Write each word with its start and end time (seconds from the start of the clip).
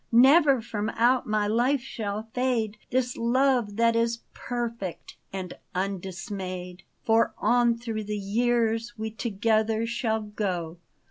Never 0.11 0.63
from 0.63 0.89
out 0.95 1.27
my 1.27 1.45
life 1.45 1.79
shall 1.81 2.23
fade 2.33 2.77
This 2.89 3.15
love 3.17 3.75
that 3.75 3.95
is 3.95 4.21
perfect 4.33 5.15
and 5.31 5.53
undismayed; 5.75 6.81
For 7.03 7.35
on 7.37 7.77
through 7.77 8.05
the 8.05 8.17
years 8.17 8.93
we 8.97 9.11
together 9.11 9.85
shall 9.85 10.23
go. 10.23 10.77